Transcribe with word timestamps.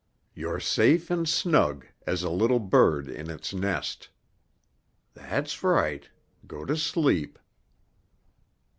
You're 0.33 0.59
safe 0.59 1.11
and 1.11 1.29
snug 1.29 1.85
as 2.07 2.23
a 2.23 2.29
little 2.31 2.57
bird 2.57 3.07
in 3.07 3.29
its 3.29 3.53
nest. 3.53 4.09
That's 5.13 5.61
right. 5.61 6.09
Go 6.47 6.65
to 6.65 6.75
sleep." 6.75 7.37